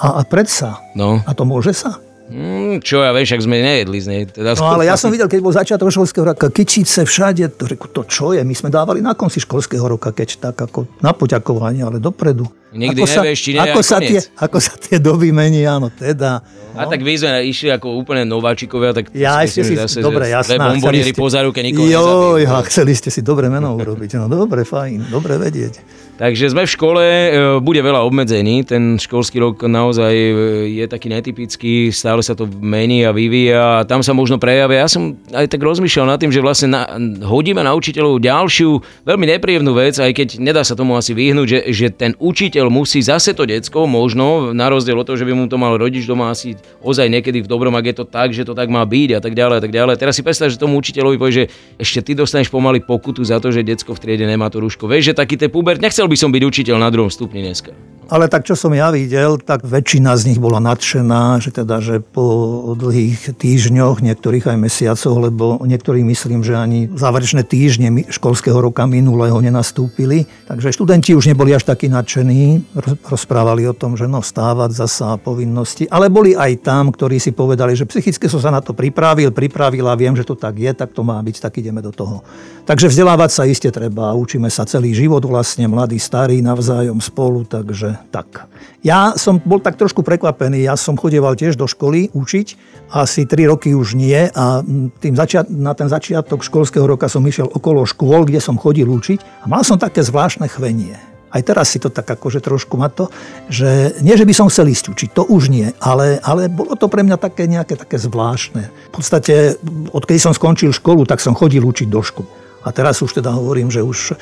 A, 0.00 0.16
a 0.16 0.20
predsa? 0.24 0.80
No. 0.96 1.20
A 1.28 1.36
to 1.36 1.44
môže 1.44 1.76
sa? 1.76 2.00
Mm, 2.30 2.78
čo 2.78 3.02
ja 3.02 3.10
viem, 3.10 3.26
však 3.26 3.42
sme 3.42 3.58
nejedli 3.58 3.98
z 3.98 4.06
nej. 4.06 4.22
Teda 4.30 4.54
no 4.54 4.78
ale 4.78 4.86
ja 4.86 4.94
som 4.94 5.10
videl, 5.10 5.26
keď 5.26 5.40
bol 5.42 5.50
začiatok 5.50 5.90
školského 5.90 6.22
roka, 6.22 6.46
kyčice 6.46 7.02
všade, 7.02 7.58
to, 7.58 7.66
reku, 7.66 7.90
to 7.90 8.06
čo 8.06 8.30
je? 8.30 8.46
My 8.46 8.54
sme 8.54 8.70
dávali 8.70 9.02
na 9.02 9.18
konci 9.18 9.42
školského 9.42 9.82
roka, 9.82 10.14
keď 10.14 10.38
tak 10.38 10.56
ako 10.70 10.86
na 11.02 11.10
poďakovanie, 11.10 11.82
ale 11.82 11.98
dopredu. 11.98 12.46
Nikdy 12.70 13.00
ako 13.02 13.10
nevieš, 13.10 13.38
či 13.42 13.50
nie 13.58 13.60
ako 13.60 13.80
sa, 13.82 13.98
tie, 13.98 14.20
ako 14.38 14.58
sa 14.62 14.72
tie 14.78 14.96
doby 15.02 15.34
menia, 15.34 15.74
áno 15.74 15.90
teda. 15.90 16.38
No. 16.70 16.78
A 16.78 16.86
tak 16.86 17.02
vy 17.02 17.18
sme 17.18 17.42
išli 17.50 17.74
ako 17.74 17.98
úplne 17.98 18.22
nováčikovia, 18.22 18.94
tak 18.94 19.10
ja 19.10 19.42
ešte 19.42 19.66
si, 19.66 19.74
zase, 19.74 19.98
dobre, 19.98 20.30
jasná. 20.30 20.70
Bombonieri 20.70 21.10
po 21.10 21.26
záruke 21.26 21.58
nikoho 21.66 21.90
Joj, 21.90 22.46
a 22.46 22.62
chceli 22.70 22.94
ste 22.94 23.10
si 23.10 23.26
dobre 23.26 23.50
meno 23.50 23.74
urobiť. 23.74 24.22
No 24.22 24.30
dobre, 24.30 24.62
fajn, 24.62 25.10
dobre 25.10 25.34
vedieť. 25.34 25.82
Takže 26.20 26.52
sme 26.52 26.68
v 26.68 26.74
škole, 26.76 27.00
e, 27.00 27.28
bude 27.64 27.80
veľa 27.80 28.04
obmedzení, 28.04 28.60
ten 28.68 29.00
školský 29.00 29.40
rok 29.40 29.64
naozaj 29.64 30.12
e, 30.12 30.32
je 30.76 30.84
taký 30.84 31.08
netypický, 31.08 31.88
stále 31.88 32.20
sa 32.20 32.36
to 32.36 32.44
mení 32.44 33.08
a 33.08 33.16
vyvíja 33.16 33.80
a 33.80 33.88
tam 33.88 34.04
sa 34.04 34.12
možno 34.12 34.36
prejavia. 34.36 34.84
Ja 34.84 34.88
som 34.92 35.16
aj 35.32 35.48
tak 35.48 35.64
rozmýšľal 35.64 36.12
nad 36.12 36.20
tým, 36.20 36.28
že 36.28 36.44
vlastne 36.44 36.76
na, 36.76 36.84
hodíme 37.24 37.64
na 37.64 37.72
učiteľov 37.72 38.20
ďalšiu 38.20 38.68
veľmi 39.08 39.32
nepríjemnú 39.32 39.72
vec, 39.72 39.96
aj 39.96 40.12
keď 40.12 40.28
nedá 40.44 40.60
sa 40.60 40.76
tomu 40.76 40.92
asi 40.92 41.16
vyhnúť, 41.16 41.48
že, 41.48 41.60
že 41.72 41.86
ten 41.88 42.12
učiteľ 42.60 42.76
musí 42.76 43.00
zase 43.00 43.32
to 43.32 43.48
decko, 43.48 43.88
možno 43.88 44.52
na 44.52 44.68
rozdiel 44.68 45.00
od 45.00 45.08
toho, 45.08 45.16
že 45.16 45.24
by 45.24 45.32
mu 45.32 45.48
to 45.48 45.56
mal 45.56 45.80
rodič 45.80 46.04
doma 46.04 46.28
asi 46.28 46.60
ozaj 46.84 47.08
niekedy 47.08 47.40
v 47.40 47.48
dobrom, 47.48 47.72
ak 47.72 47.88
je 47.88 47.96
to 47.96 48.04
tak, 48.04 48.36
že 48.36 48.44
to 48.44 48.52
tak 48.52 48.68
má 48.68 48.84
byť 48.84 49.16
a 49.16 49.20
tak 49.24 49.32
ďalej 49.32 49.56
a 49.56 49.62
tak 49.64 49.72
ďalej. 49.72 49.96
Teraz 49.96 50.20
si 50.20 50.20
predstav, 50.20 50.52
že 50.52 50.60
tomu 50.60 50.76
učiteľovi 50.76 51.16
povie, 51.16 51.32
že 51.32 51.44
ešte 51.80 52.04
ty 52.04 52.12
dostaneš 52.12 52.52
pomaly 52.52 52.84
pokutu 52.84 53.24
za 53.24 53.40
to, 53.40 53.48
že 53.48 53.64
decko 53.64 53.96
v 53.96 54.00
triede 54.04 54.28
nemá 54.28 54.52
to 54.52 54.60
rúško. 54.60 54.84
Vieš, 54.84 55.12
že 55.12 55.14
taký 55.16 55.40
ten 55.40 55.48
puber, 55.48 55.80
nechcel 55.80 56.04
by 56.04 56.16
som 56.20 56.28
byť 56.28 56.42
učiteľ 56.44 56.76
na 56.76 56.92
druhom 56.92 57.08
stupni 57.08 57.40
dneska. 57.40 57.72
Ale 58.10 58.26
tak 58.26 58.42
čo 58.42 58.58
som 58.58 58.74
ja 58.74 58.90
videl, 58.90 59.38
tak 59.38 59.62
väčšina 59.62 60.18
z 60.18 60.34
nich 60.34 60.42
bola 60.42 60.58
nadšená, 60.58 61.38
že 61.38 61.54
teda, 61.54 61.78
že 61.78 62.02
po 62.02 62.74
dlhých 62.74 63.38
týždňoch, 63.38 64.02
niektorých 64.02 64.50
aj 64.50 64.58
mesiacoch, 64.58 65.30
lebo 65.30 65.62
niektorí 65.62 66.02
myslím, 66.02 66.42
že 66.42 66.58
ani 66.58 66.90
záverečné 66.90 67.46
týždne 67.46 68.10
školského 68.10 68.58
roka 68.58 68.82
minulého 68.90 69.38
nenastúpili. 69.38 70.26
Takže 70.50 70.74
študenti 70.74 71.14
už 71.14 71.30
neboli 71.30 71.54
až 71.54 71.70
takí 71.70 71.86
nadšení, 71.86 72.74
rozprávali 73.06 73.70
o 73.70 73.78
tom, 73.78 73.94
že 73.94 74.10
no 74.10 74.26
stávať 74.26 74.74
zasa 74.74 75.14
povinnosti. 75.14 75.86
Ale 75.86 76.10
boli 76.10 76.34
aj 76.34 76.66
tam, 76.66 76.90
ktorí 76.90 77.22
si 77.22 77.30
povedali, 77.30 77.78
že 77.78 77.86
psychicky 77.86 78.26
som 78.26 78.42
sa 78.42 78.50
na 78.50 78.58
to 78.58 78.74
pripravil, 78.74 79.30
pripravil 79.30 79.86
a 79.86 79.94
viem, 79.94 80.18
že 80.18 80.26
to 80.26 80.34
tak 80.34 80.58
je, 80.58 80.74
tak 80.74 80.90
to 80.90 81.06
má 81.06 81.22
byť, 81.22 81.36
tak 81.38 81.62
ideme 81.62 81.78
do 81.78 81.94
toho. 81.94 82.26
Takže 82.66 82.90
vzdelávať 82.90 83.30
sa 83.30 83.46
iste 83.46 83.70
treba, 83.70 84.18
učíme 84.18 84.50
sa 84.50 84.66
celý 84.66 84.98
život 84.98 85.22
vlastne, 85.22 85.70
mladí, 85.70 86.02
starí, 86.02 86.42
navzájom 86.42 86.98
spolu, 86.98 87.46
takže 87.46 87.99
tak. 88.08 88.48
Ja 88.80 89.12
som 89.20 89.36
bol 89.36 89.60
tak 89.60 89.76
trošku 89.76 90.00
prekvapený, 90.00 90.64
ja 90.64 90.74
som 90.80 90.96
chodieval 90.96 91.36
tiež 91.36 91.60
do 91.60 91.68
školy 91.68 92.08
učiť, 92.16 92.46
asi 92.90 93.28
3 93.28 93.52
roky 93.52 93.76
už 93.76 93.94
nie 93.94 94.32
a 94.32 94.64
tým 94.98 95.14
začiat, 95.14 95.52
na 95.52 95.76
ten 95.76 95.86
začiatok 95.86 96.40
školského 96.40 96.88
roka 96.88 97.06
som 97.12 97.22
išiel 97.22 97.46
okolo 97.46 97.84
škôl, 97.84 98.24
kde 98.24 98.40
som 98.40 98.56
chodil 98.56 98.88
učiť 98.88 99.44
a 99.44 99.52
mal 99.52 99.62
som 99.62 99.76
také 99.76 100.00
zvláštne 100.00 100.48
chvenie. 100.48 100.96
Aj 101.30 101.38
teraz 101.46 101.70
si 101.70 101.78
to 101.78 101.94
tak 101.94 102.10
akože 102.10 102.42
trošku 102.42 102.74
má 102.74 102.90
to, 102.90 103.06
že 103.46 103.94
nie, 104.02 104.18
že 104.18 104.26
by 104.26 104.34
som 104.34 104.50
chcel 104.50 104.66
ísť 104.66 104.90
učiť, 104.90 105.08
to 105.14 105.22
už 105.22 105.46
nie, 105.46 105.70
ale, 105.78 106.18
ale 106.26 106.50
bolo 106.50 106.74
to 106.74 106.90
pre 106.90 107.06
mňa 107.06 107.22
také 107.22 107.46
nejaké 107.46 107.78
také 107.78 108.02
zvláštne. 108.02 108.66
V 108.66 108.92
podstate, 108.92 109.54
odkedy 109.94 110.18
som 110.18 110.34
skončil 110.34 110.74
školu, 110.74 111.06
tak 111.06 111.22
som 111.22 111.38
chodil 111.38 111.62
učiť 111.62 111.86
do 111.86 112.02
školy. 112.02 112.39
A 112.60 112.68
teraz 112.76 113.00
už 113.00 113.20
teda 113.20 113.32
hovorím, 113.32 113.72
že 113.72 113.80
už 113.80 114.12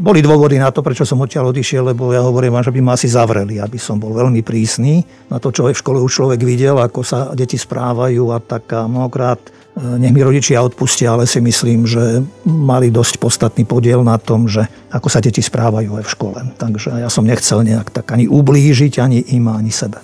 boli 0.00 0.24
dôvody 0.24 0.56
na 0.56 0.72
to, 0.72 0.80
prečo 0.80 1.04
som 1.04 1.20
odtiaľ 1.20 1.52
odišiel, 1.52 1.92
lebo 1.92 2.08
ja 2.12 2.24
hovorím, 2.24 2.56
že 2.64 2.72
by 2.72 2.80
ma 2.80 2.96
asi 2.96 3.08
zavreli, 3.08 3.60
aby 3.60 3.76
som 3.76 4.00
bol 4.00 4.16
veľmi 4.16 4.40
prísny 4.40 5.04
na 5.28 5.36
to, 5.36 5.52
čo 5.52 5.68
v 5.68 5.76
škole 5.76 6.00
už 6.00 6.12
človek 6.12 6.40
videl, 6.40 6.80
ako 6.80 7.04
sa 7.04 7.28
deti 7.36 7.60
správajú 7.60 8.32
a 8.32 8.40
tak 8.40 8.64
a 8.72 8.88
mnohokrát 8.88 9.40
e, 9.44 10.00
nech 10.00 10.12
mi 10.12 10.24
rodičia 10.24 10.64
odpustia, 10.64 11.12
ale 11.12 11.28
si 11.28 11.44
myslím, 11.44 11.84
že 11.84 12.24
mali 12.48 12.88
dosť 12.88 13.20
podstatný 13.20 13.68
podiel 13.68 14.00
na 14.00 14.16
tom, 14.16 14.48
že 14.48 14.64
ako 14.88 15.08
sa 15.12 15.20
deti 15.20 15.44
správajú 15.44 16.00
aj 16.00 16.04
v 16.08 16.12
škole. 16.12 16.38
Takže 16.56 16.96
ja 16.96 17.12
som 17.12 17.28
nechcel 17.28 17.60
nejak 17.60 17.92
tak 17.92 18.08
ani 18.08 18.24
ublížiť 18.24 19.04
ani 19.04 19.20
im, 19.36 19.52
ani 19.52 19.68
sebe. 19.68 20.00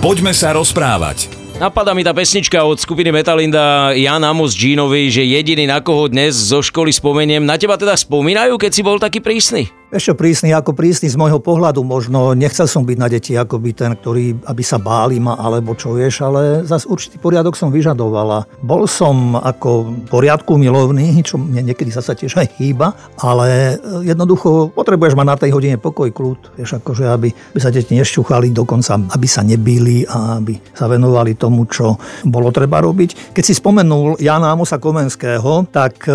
Poďme 0.00 0.32
sa 0.32 0.56
rozprávať. 0.56 1.45
Napadá 1.56 1.96
mi 1.96 2.04
tá 2.04 2.12
pesnička 2.12 2.60
od 2.68 2.76
skupiny 2.76 3.08
Metalinda 3.08 3.96
Jan 3.96 4.20
Amos 4.20 4.52
Jeanovi, 4.52 5.08
že 5.08 5.24
jediný 5.24 5.64
na 5.64 5.80
koho 5.80 6.04
dnes 6.04 6.36
zo 6.36 6.60
školy 6.60 6.92
spomeniem. 6.92 7.48
Na 7.48 7.56
teba 7.56 7.80
teda 7.80 7.96
spomínajú, 7.96 8.60
keď 8.60 8.70
si 8.76 8.84
bol 8.84 9.00
taký 9.00 9.24
prísny? 9.24 9.72
Ešte 9.86 10.18
prísny 10.18 10.50
ako 10.50 10.74
prísny 10.74 11.06
z 11.06 11.14
môjho 11.14 11.38
pohľadu 11.38 11.86
možno. 11.86 12.34
Nechcel 12.34 12.66
som 12.66 12.82
byť 12.82 12.98
na 12.98 13.06
deti 13.06 13.38
ako 13.38 13.62
by 13.62 13.70
ten, 13.70 13.94
ktorý, 13.94 14.34
aby 14.42 14.62
sa 14.66 14.82
báli 14.82 15.22
ma 15.22 15.38
alebo 15.38 15.78
čo 15.78 15.94
vieš, 15.94 16.26
ale 16.26 16.66
zas 16.66 16.90
určitý 16.90 17.22
poriadok 17.22 17.54
som 17.54 17.70
vyžadovala. 17.70 18.50
Bol 18.66 18.90
som 18.90 19.38
ako 19.38 19.94
poriadku 20.10 20.58
milovný, 20.58 21.22
čo 21.22 21.38
mne 21.38 21.70
niekedy 21.70 21.94
sa 21.94 22.02
tiež 22.02 22.34
aj 22.34 22.58
chýba, 22.58 22.98
ale 23.14 23.78
jednoducho 24.02 24.74
potrebuješ 24.74 25.14
mať 25.14 25.26
na 25.30 25.36
tej 25.38 25.50
hodine 25.54 25.78
pokoj, 25.78 26.10
kľud. 26.10 26.58
Vieš, 26.58 26.82
akože 26.82 27.06
aby, 27.06 27.30
aby 27.30 27.60
sa 27.62 27.70
deti 27.70 27.94
nešťuchali 27.94 28.50
dokonca, 28.50 28.98
aby 29.14 29.28
sa 29.30 29.46
nebili 29.46 30.02
a 30.02 30.42
aby 30.42 30.58
sa 30.74 30.90
venovali 30.90 31.38
tomu, 31.38 31.62
čo 31.70 31.94
bolo 32.26 32.50
treba 32.50 32.82
robiť. 32.82 33.30
Keď 33.30 33.44
si 33.46 33.54
spomenul 33.54 34.18
Jana 34.18 34.50
Amosa 34.50 34.82
Komenského, 34.82 35.70
tak 35.70 36.10
e, 36.10 36.14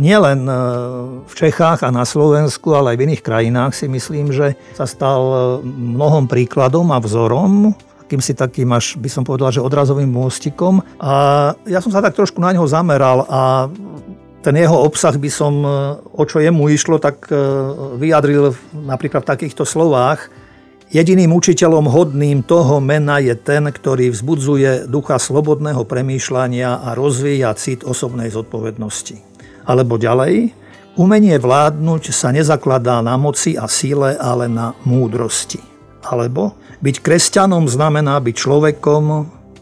nielen 0.00 0.48
e, 0.48 0.54
v 1.28 1.32
Čechách 1.36 1.84
a 1.84 1.92
na 1.92 2.08
Slovensku, 2.08 2.77
ale 2.78 2.94
aj 2.94 2.98
v 2.98 3.04
iných 3.10 3.22
krajinách 3.26 3.72
si 3.74 3.90
myslím, 3.90 4.30
že 4.30 4.54
sa 4.72 4.86
stal 4.86 5.20
e, 5.20 5.38
mnohom 5.66 6.30
príkladom 6.30 6.88
a 6.94 7.02
vzorom 7.02 7.74
kým 8.08 8.24
si 8.24 8.32
takým 8.32 8.72
až, 8.72 8.96
by 8.96 9.12
som 9.12 9.20
povedal, 9.20 9.52
že 9.52 9.60
odrazovým 9.60 10.08
môstikom. 10.08 10.80
A 10.96 11.12
ja 11.68 11.84
som 11.84 11.92
sa 11.92 12.00
tak 12.00 12.16
trošku 12.16 12.40
na 12.40 12.56
neho 12.56 12.64
zameral 12.64 13.28
a 13.28 13.68
ten 14.40 14.56
jeho 14.56 14.80
obsah 14.80 15.12
by 15.12 15.28
som, 15.28 15.60
e, 15.60 15.68
o 16.00 16.24
čo 16.24 16.40
jemu 16.40 16.72
išlo, 16.72 16.96
tak 16.96 17.28
e, 17.28 17.36
vyjadril 18.00 18.56
napríklad 18.72 19.28
v 19.28 19.30
takýchto 19.36 19.68
slovách. 19.68 20.32
Jediným 20.88 21.36
učiteľom 21.36 21.84
hodným 21.84 22.40
toho 22.40 22.80
mena 22.80 23.20
je 23.20 23.36
ten, 23.36 23.68
ktorý 23.68 24.08
vzbudzuje 24.08 24.88
ducha 24.88 25.20
slobodného 25.20 25.84
premýšľania 25.84 26.80
a 26.80 26.96
rozvíja 26.96 27.52
cit 27.60 27.84
osobnej 27.84 28.32
zodpovednosti. 28.32 29.20
Alebo 29.68 30.00
ďalej, 30.00 30.56
Umenie 30.98 31.38
vládnuť 31.38 32.10
sa 32.10 32.34
nezakladá 32.34 32.98
na 33.06 33.14
moci 33.14 33.54
a 33.54 33.70
síle, 33.70 34.18
ale 34.18 34.50
na 34.50 34.74
múdrosti. 34.82 35.62
Alebo 36.02 36.58
byť 36.82 36.96
kresťanom 36.98 37.70
znamená 37.70 38.18
byť 38.18 38.34
človekom 38.34 39.04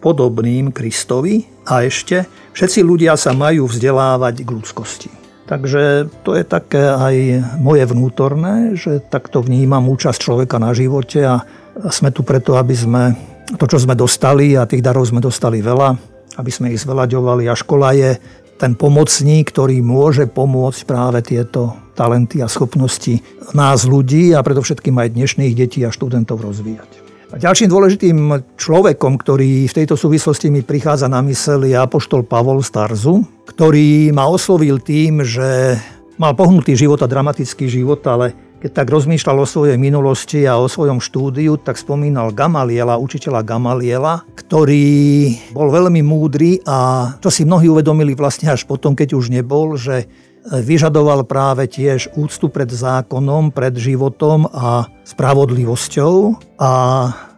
podobným 0.00 0.72
Kristovi 0.72 1.44
a 1.68 1.84
ešte 1.84 2.24
všetci 2.56 2.80
ľudia 2.80 3.20
sa 3.20 3.36
majú 3.36 3.68
vzdelávať 3.68 4.34
k 4.40 4.48
ľudskosti. 4.48 5.10
Takže 5.44 6.08
to 6.24 6.40
je 6.40 6.44
také 6.48 6.80
aj 6.80 7.14
moje 7.60 7.84
vnútorné, 7.84 8.72
že 8.72 9.04
takto 9.04 9.44
vnímam 9.44 9.84
účasť 9.92 10.16
človeka 10.16 10.56
na 10.56 10.72
živote 10.72 11.20
a 11.20 11.44
sme 11.92 12.16
tu 12.16 12.24
preto, 12.24 12.56
aby 12.56 12.72
sme 12.72 13.12
to, 13.60 13.68
čo 13.68 13.76
sme 13.76 13.92
dostali 13.92 14.56
a 14.56 14.64
tých 14.64 14.80
darov 14.80 15.04
sme 15.04 15.20
dostali 15.20 15.60
veľa, 15.60 16.00
aby 16.40 16.48
sme 16.48 16.72
ich 16.72 16.80
zvelaďovali 16.80 17.44
a 17.44 17.52
škola 17.52 17.92
je 17.92 18.10
ten 18.56 18.72
pomocník, 18.72 19.52
ktorý 19.52 19.84
môže 19.84 20.24
pomôcť 20.28 20.80
práve 20.88 21.20
tieto 21.20 21.76
talenty 21.96 22.40
a 22.40 22.48
schopnosti 22.48 23.20
nás 23.52 23.84
ľudí 23.88 24.32
a 24.36 24.44
predovšetkým 24.44 24.96
aj 24.96 25.12
dnešných 25.16 25.56
detí 25.56 25.80
a 25.84 25.92
študentov 25.92 26.40
rozvíjať. 26.40 27.04
A 27.34 27.42
ďalším 27.42 27.68
dôležitým 27.68 28.16
človekom, 28.54 29.18
ktorý 29.18 29.66
v 29.66 29.76
tejto 29.76 29.98
súvislosti 29.98 30.46
mi 30.46 30.62
prichádza 30.62 31.10
na 31.10 31.20
mysel, 31.26 31.66
je 31.66 31.74
apoštol 31.74 32.22
Pavol 32.22 32.62
Starzu, 32.62 33.26
ktorý 33.50 34.14
ma 34.14 34.30
oslovil 34.30 34.78
tým, 34.78 35.26
že 35.26 35.74
mal 36.16 36.38
pohnutý 36.38 36.78
život 36.78 37.02
a 37.02 37.10
dramatický 37.10 37.66
život, 37.66 38.00
ale 38.06 38.45
keď 38.66 38.82
tak 38.82 38.90
rozmýšľal 38.90 39.38
o 39.38 39.46
svojej 39.46 39.78
minulosti 39.78 40.42
a 40.42 40.58
o 40.58 40.66
svojom 40.66 40.98
štúdiu, 40.98 41.54
tak 41.54 41.78
spomínal 41.78 42.34
Gamaliela, 42.34 42.98
učiteľa 42.98 43.46
Gamaliela, 43.46 44.26
ktorý 44.34 45.30
bol 45.54 45.70
veľmi 45.70 46.02
múdry 46.02 46.58
a 46.66 47.14
to 47.22 47.30
si 47.30 47.46
mnohí 47.46 47.70
uvedomili 47.70 48.18
vlastne 48.18 48.50
až 48.50 48.66
potom, 48.66 48.98
keď 48.98 49.14
už 49.14 49.30
nebol, 49.30 49.78
že 49.78 50.10
vyžadoval 50.50 51.22
práve 51.30 51.70
tiež 51.70 52.10
úctu 52.18 52.50
pred 52.50 52.66
zákonom, 52.66 53.54
pred 53.54 53.78
životom 53.78 54.50
a 54.50 54.90
spravodlivosťou. 55.06 56.34
A 56.58 56.70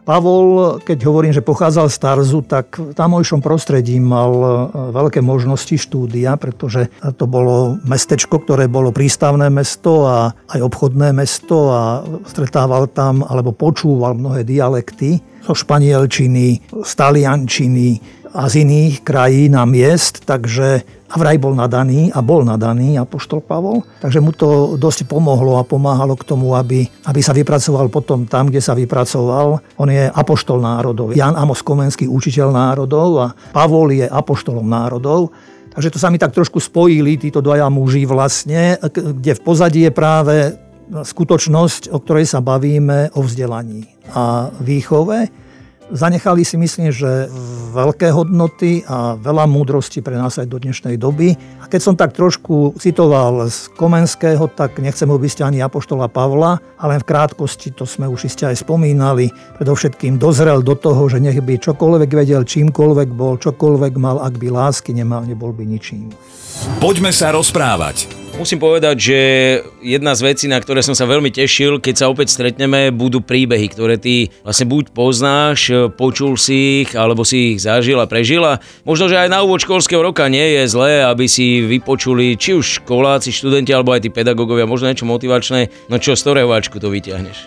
Pavol, 0.09 0.81
keď 0.81 1.05
hovorím, 1.05 1.37
že 1.37 1.45
pochádzal 1.45 1.85
z 1.85 1.97
Tarzu, 2.01 2.41
tak 2.41 2.81
v 2.81 2.97
tamojšom 2.97 3.45
prostredí 3.45 4.01
mal 4.01 4.33
e, 4.33 4.49
veľké 4.89 5.21
možnosti 5.21 5.77
štúdia, 5.77 6.33
pretože 6.33 6.89
to 7.13 7.29
bolo 7.29 7.77
mestečko, 7.85 8.41
ktoré 8.41 8.65
bolo 8.65 8.89
prístavné 8.89 9.53
mesto 9.53 10.09
a 10.09 10.33
aj 10.49 10.65
obchodné 10.65 11.13
mesto 11.13 11.69
a 11.69 12.01
stretával 12.25 12.89
tam 12.89 13.21
alebo 13.21 13.53
počúval 13.53 14.17
mnohé 14.17 14.41
dialekty. 14.41 15.21
Zo 15.45 15.53
španielčiny, 15.53 16.73
z 16.73 16.91
taliančiny 16.97 18.01
a 18.33 18.45
z 18.49 18.65
iných 18.65 19.01
krajín 19.01 19.57
a 19.57 19.65
miest, 19.65 20.25
takže 20.25 20.85
a 21.09 21.15
vraj 21.17 21.41
bol 21.41 21.57
nadaný 21.57 22.13
a 22.13 22.21
bol 22.21 22.45
nadaný 22.45 23.01
Apoštol 23.01 23.41
Pavol, 23.41 23.81
takže 23.97 24.21
mu 24.21 24.29
to 24.29 24.77
dosť 24.77 25.09
pomohlo 25.09 25.57
a 25.57 25.65
pomáhalo 25.65 26.13
k 26.13 26.21
tomu, 26.21 26.53
aby, 26.53 26.85
aby 27.09 27.19
sa 27.25 27.33
vypracoval 27.33 27.89
potom 27.89 28.29
tam, 28.29 28.53
kde 28.53 28.61
sa 28.61 28.77
vypracoval. 28.77 29.57
On 29.81 29.89
je 29.89 30.05
Apoštol 30.05 30.61
národov. 30.61 31.17
Jan 31.17 31.33
Amos 31.33 31.65
Komenský, 31.65 32.05
učiteľ 32.05 32.53
národov 32.53 33.09
a 33.17 33.27
Pavol 33.33 33.97
je 33.97 34.05
Apoštolom 34.05 34.69
národov. 34.69 35.33
Takže 35.73 35.89
to 35.89 35.97
sa 35.97 36.13
mi 36.13 36.21
tak 36.21 36.33
trošku 36.33 36.61
spojili, 36.61 37.17
títo 37.17 37.41
dvaja 37.41 37.65
muži 37.73 38.05
vlastne, 38.05 38.77
kde 38.93 39.33
v 39.33 39.41
pozadí 39.41 39.89
je 39.89 39.93
práve 39.93 40.35
skutočnosť, 40.89 41.89
o 41.93 41.97
ktorej 42.01 42.25
sa 42.29 42.41
bavíme, 42.41 43.13
o 43.17 43.21
vzdelaní 43.25 43.85
a 44.13 44.53
výchove. 44.61 45.48
Zanechali 45.89 46.45
si 46.45 46.53
myslím, 46.53 46.93
že 46.93 47.25
veľké 47.73 48.13
hodnoty 48.13 48.85
a 48.85 49.17
veľa 49.17 49.49
múdrosti 49.49 50.05
pre 50.05 50.13
nás 50.21 50.37
aj 50.37 50.45
do 50.45 50.61
dnešnej 50.61 51.01
doby. 51.01 51.33
A 51.61 51.65
keď 51.65 51.81
som 51.81 51.95
tak 51.97 52.13
trošku 52.13 52.77
citoval 52.77 53.49
z 53.49 53.73
Komenského, 53.73 54.45
tak 54.53 54.77
nechcem 54.77 55.09
obísť 55.09 55.41
ani 55.41 55.65
Apoštola 55.65 56.05
Pavla, 56.05 56.61
ale 56.77 57.01
v 57.01 57.07
krátkosti, 57.09 57.73
to 57.73 57.89
sme 57.89 58.05
už 58.05 58.29
iste 58.29 58.45
aj 58.45 58.61
spomínali, 58.61 59.33
predovšetkým 59.57 60.21
dozrel 60.21 60.61
do 60.61 60.77
toho, 60.77 61.09
že 61.09 61.17
nech 61.17 61.41
by 61.41 61.57
čokoľvek 61.57 62.09
vedel, 62.13 62.45
čímkoľvek 62.45 63.09
bol, 63.09 63.41
čokoľvek 63.41 63.93
mal, 63.97 64.21
ak 64.21 64.37
by 64.37 64.47
lásky 64.53 64.93
nemal, 64.93 65.25
nebol 65.25 65.49
by 65.49 65.65
ničím. 65.65 66.13
Poďme 66.77 67.09
sa 67.09 67.33
rozprávať. 67.33 68.18
Musím 68.39 68.63
povedať, 68.63 68.95
že 68.95 69.19
jedna 69.83 70.15
z 70.15 70.31
vecí, 70.31 70.47
na 70.47 70.63
ktoré 70.63 70.79
som 70.79 70.95
sa 70.95 71.03
veľmi 71.03 71.27
tešil, 71.27 71.83
keď 71.83 71.95
sa 71.99 72.05
opäť 72.07 72.31
stretneme, 72.31 72.87
budú 72.87 73.19
príbehy, 73.19 73.67
ktoré 73.67 73.99
ty 73.99 74.31
vlastne 74.47 74.63
buď 74.63 74.95
poznáš, 74.95 75.67
počul 75.99 76.39
si 76.39 76.87
ich, 76.87 76.95
alebo 76.95 77.27
si 77.27 77.51
ich 77.51 77.67
zažil 77.67 77.99
a 77.99 78.07
prežil. 78.07 78.39
A 78.47 78.63
možno, 78.87 79.11
že 79.11 79.19
aj 79.19 79.27
na 79.27 79.43
úvod 79.43 79.59
školského 79.59 79.99
roka 79.99 80.23
nie 80.31 80.55
je 80.55 80.71
zlé, 80.71 81.03
aby 81.03 81.27
si 81.27 81.67
vypočuli 81.67 82.39
či 82.39 82.55
už 82.55 82.79
školáci, 82.79 83.35
študenti, 83.35 83.75
alebo 83.75 83.91
aj 83.91 84.07
tí 84.07 84.09
pedagógovia, 84.09 84.63
možno 84.63 84.87
niečo 84.87 85.03
motivačné. 85.03 85.91
No 85.91 85.99
čo, 85.99 86.15
z 86.15 86.23
ktorého 86.23 86.55
to 86.63 86.87
vyťahneš? 86.87 87.37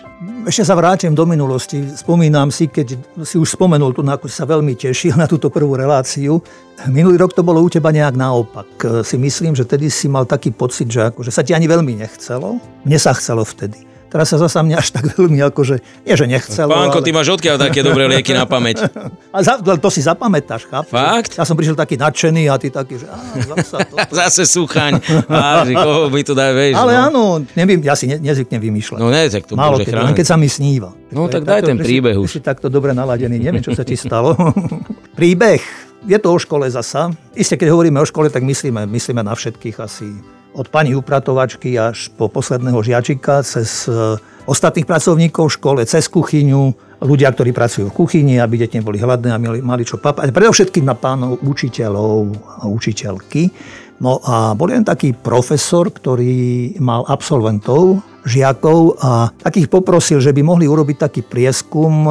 Ešte 0.43 0.67
sa 0.67 0.75
vrátim 0.75 1.15
do 1.15 1.23
minulosti. 1.23 1.79
Spomínam 1.95 2.51
si, 2.51 2.67
keď 2.67 2.99
si 3.23 3.39
už 3.39 3.55
spomenul 3.55 3.95
tu, 3.95 4.03
ako 4.03 4.27
sa 4.27 4.43
veľmi 4.43 4.75
tešil 4.75 5.15
na 5.15 5.23
túto 5.23 5.47
prvú 5.47 5.79
reláciu. 5.79 6.43
Minulý 6.91 7.15
rok 7.15 7.31
to 7.31 7.47
bolo 7.47 7.63
u 7.63 7.71
teba 7.71 7.95
nejak 7.95 8.19
naopak. 8.19 8.67
Si 9.07 9.15
myslím, 9.15 9.55
že 9.55 9.63
tedy 9.63 9.87
si 9.87 10.11
mal 10.11 10.27
taký 10.27 10.51
pocit, 10.51 10.91
že, 10.91 11.07
ako, 11.07 11.23
že 11.23 11.31
sa 11.31 11.47
ti 11.47 11.55
ani 11.55 11.63
veľmi 11.63 11.95
nechcelo. 11.95 12.59
Mne 12.83 12.99
sa 12.99 13.15
chcelo 13.15 13.47
vtedy. 13.47 13.92
Teraz 14.13 14.29
sa 14.29 14.37
zasa 14.37 14.61
mňa 14.61 14.77
až 14.77 14.93
tak 14.93 15.17
veľmi 15.17 15.41
akože, 15.41 16.05
nie 16.05 16.13
že 16.13 16.29
nechcelo. 16.29 16.69
Pánko, 16.69 17.01
ale... 17.01 17.05
ty 17.09 17.09
máš 17.09 17.33
odkiaľ 17.33 17.57
také 17.57 17.81
dobré 17.81 18.05
lieky 18.05 18.37
na 18.37 18.45
pamäť? 18.45 18.85
A 19.33 19.41
za, 19.41 19.57
to 19.57 19.89
si 19.89 20.05
zapamätáš, 20.05 20.69
chápeš? 20.69 20.93
Fakt? 20.93 21.31
Ja 21.41 21.49
som 21.49 21.57
prišiel 21.57 21.73
taký 21.73 21.97
nadšený 21.97 22.45
a 22.45 22.61
ty 22.61 22.69
taký, 22.69 23.01
že 23.01 23.09
á, 23.09 23.17
zasa 23.41 23.81
toto. 23.81 24.13
Zase 24.21 24.45
suchaň. 24.45 25.01
Á, 25.25 25.65
že 25.65 25.73
koho 25.73 26.13
mi 26.13 26.21
to 26.21 26.37
dá, 26.37 26.53
vieš. 26.53 26.77
Ale 26.77 26.93
no. 26.93 27.01
áno, 27.09 27.21
nevím, 27.57 27.81
ja 27.81 27.97
si 27.97 28.05
ne, 28.05 28.21
nezvyknem 28.21 28.61
vymýšľať. 28.61 29.01
No 29.01 29.09
ne, 29.09 29.25
tak 29.33 29.49
to 29.49 29.57
Málo 29.57 29.81
môže 29.81 29.89
keď, 29.89 30.13
keď 30.13 30.27
sa 30.29 30.37
mi 30.37 30.45
sníva. 30.45 30.93
No 31.09 31.25
tak, 31.25 31.49
tak 31.49 31.65
daj 31.65 31.73
ten 31.73 31.81
príbeh 31.81 32.13
už. 32.13 32.29
Ty 32.29 32.33
si 32.37 32.41
takto 32.45 32.69
dobre 32.69 32.93
naladený, 32.93 33.41
neviem, 33.41 33.65
čo 33.65 33.73
sa 33.73 33.81
ti 33.81 33.97
stalo. 33.97 34.37
príbeh, 35.17 35.65
je 36.05 36.17
to 36.21 36.29
o 36.29 36.37
škole 36.37 36.69
zasa. 36.69 37.09
Isté, 37.33 37.57
keď 37.57 37.73
hovoríme 37.73 37.97
o 37.97 38.05
škole, 38.05 38.29
tak 38.29 38.45
myslíme, 38.45 38.85
myslíme 38.85 39.25
na 39.25 39.33
všetkých 39.33 39.81
asi 39.81 40.13
od 40.53 40.69
pani 40.69 40.93
upratovačky 40.93 41.75
až 41.75 42.13
po 42.13 42.29
posledného 42.29 42.79
žiačika, 42.79 43.41
cez 43.41 43.89
e, 43.89 44.17
ostatných 44.45 44.85
pracovníkov 44.85 45.49
v 45.49 45.55
škole, 45.57 45.81
cez 45.83 46.05
kuchyňu, 46.07 46.73
ľudia, 47.03 47.33
ktorí 47.35 47.51
pracujú 47.51 47.91
v 47.91 47.97
kuchyni, 47.97 48.39
aby 48.39 48.63
deti 48.63 48.79
neboli 48.79 49.01
hladné 49.01 49.29
a 49.33 49.41
mali, 49.41 49.59
mali 49.59 49.83
čo 49.83 49.99
papať. 49.99 50.31
Predovšetkým 50.31 50.85
na 50.87 50.95
pánov 50.95 51.43
učiteľov 51.43 52.31
a 52.63 52.69
učiteľky. 52.69 53.51
No 53.99 54.19
a 54.23 54.55
bol 54.57 54.71
len 54.71 54.83
taký 54.83 55.15
profesor, 55.15 55.91
ktorý 55.91 56.75
mal 56.79 57.07
absolventov, 57.07 58.03
žiakov 58.23 58.99
a 59.03 59.31
takých 59.43 59.67
poprosil, 59.67 60.23
že 60.23 60.31
by 60.31 60.41
mohli 60.43 60.65
urobiť 60.67 60.97
taký 61.07 61.21
prieskum, 61.23 62.07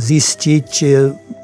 zistiť 0.00 0.70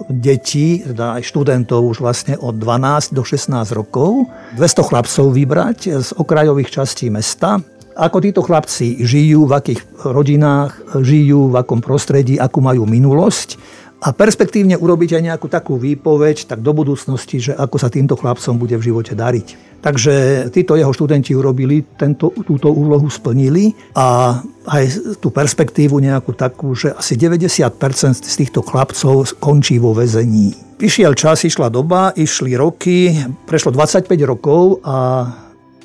detí, 0.06 0.82
teda 0.86 1.18
aj 1.18 1.22
študentov 1.26 1.82
už 1.82 1.98
vlastne 2.02 2.38
od 2.38 2.56
12 2.58 3.14
do 3.14 3.22
16 3.26 3.52
rokov, 3.74 4.30
200 4.54 4.88
chlapcov 4.88 5.26
vybrať 5.34 5.78
z 6.02 6.08
okrajových 6.14 6.70
častí 6.70 7.10
mesta, 7.10 7.58
ako 7.96 8.20
títo 8.20 8.44
chlapci 8.44 9.00
žijú, 9.00 9.48
v 9.48 9.56
akých 9.56 9.80
rodinách 10.04 11.00
žijú, 11.00 11.48
v 11.48 11.56
akom 11.56 11.80
prostredí, 11.80 12.36
akú 12.36 12.60
majú 12.60 12.84
minulosť 12.84 13.56
a 13.96 14.12
perspektívne 14.12 14.76
urobiť 14.76 15.16
aj 15.16 15.22
nejakú 15.24 15.48
takú 15.48 15.80
výpoveď, 15.80 16.52
tak 16.52 16.60
do 16.60 16.76
budúcnosti, 16.76 17.40
že 17.40 17.52
ako 17.56 17.76
sa 17.80 17.88
týmto 17.88 18.12
chlapcom 18.12 18.60
bude 18.60 18.76
v 18.76 18.92
živote 18.92 19.16
dariť. 19.16 19.80
Takže 19.80 20.14
títo 20.52 20.76
jeho 20.76 20.92
študenti 20.92 21.32
urobili, 21.32 21.80
tento, 21.96 22.34
túto 22.44 22.68
úlohu 22.68 23.08
splnili 23.08 23.72
a 23.96 24.40
aj 24.66 24.84
tú 25.22 25.30
perspektívu 25.30 26.02
nejakú 26.02 26.34
takú, 26.34 26.74
že 26.74 26.92
asi 26.92 27.14
90% 27.16 27.72
z 28.20 28.34
týchto 28.36 28.60
chlapcov 28.66 29.38
končí 29.38 29.78
vo 29.80 29.94
väzení. 29.94 30.52
Vyšiel 30.76 31.16
čas, 31.16 31.46
išla 31.46 31.72
doba, 31.72 32.12
išli 32.12 32.52
roky, 32.52 33.16
prešlo 33.48 33.72
25 33.72 34.12
rokov 34.28 34.84
a 34.84 35.24